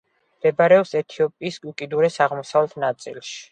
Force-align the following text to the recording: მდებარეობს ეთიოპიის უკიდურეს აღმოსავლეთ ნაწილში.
მდებარეობს 0.37 0.93
ეთიოპიის 1.01 1.61
უკიდურეს 1.73 2.19
აღმოსავლეთ 2.29 2.77
ნაწილში. 2.89 3.41